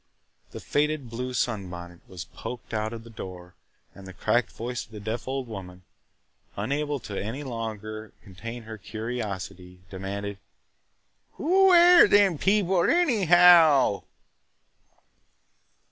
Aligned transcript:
The 0.49 0.59
faded 0.59 1.11
blue 1.11 1.31
sunbonnet 1.35 1.99
was 2.07 2.25
poked 2.25 2.73
out 2.73 2.91
of 2.91 3.03
the 3.03 3.11
door 3.11 3.53
and 3.93 4.07
the 4.07 4.13
cracked 4.15 4.51
voice 4.51 4.83
of 4.83 4.91
the 4.91 4.99
deaf 4.99 5.27
old 5.27 5.47
woman, 5.47 5.83
unable 6.55 6.99
any 7.11 7.43
longer 7.43 8.07
to 8.07 8.23
contain 8.23 8.63
her 8.63 8.79
curiosity, 8.79 9.83
demanded, 9.91 10.39
"Who 11.33 11.71
air 11.71 12.07
them 12.07 12.39
people, 12.39 12.81
anyhow?" 12.89 14.01